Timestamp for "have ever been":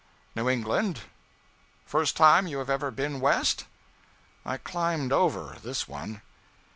2.57-3.19